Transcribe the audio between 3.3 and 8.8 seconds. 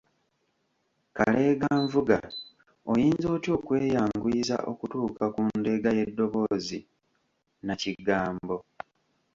otya okweyanguyiza okutuuka ku ndeega y’eddoboozi nnakigambo?